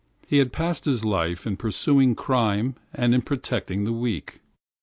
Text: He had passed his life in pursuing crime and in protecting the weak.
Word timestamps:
He 0.25 0.39
had 0.39 0.51
passed 0.51 0.85
his 0.85 1.05
life 1.05 1.45
in 1.45 1.57
pursuing 1.57 2.15
crime 2.15 2.73
and 2.91 3.13
in 3.13 3.21
protecting 3.21 3.83
the 3.83 3.93
weak. 3.93 4.39